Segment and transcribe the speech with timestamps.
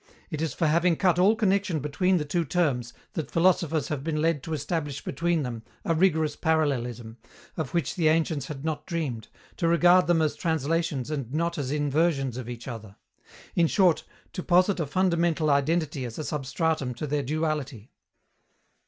[0.31, 4.19] It is for having cut all connection between the two terms that philosophers have been
[4.19, 7.17] led to establish between them a rigorous parallelism,
[7.55, 9.27] of which the ancients had not dreamed,
[9.57, 12.95] to regard them as translations and not as inversions of each other;
[13.55, 14.03] in short,
[14.33, 17.91] to posit a fundamental identity as a substratum to their duality.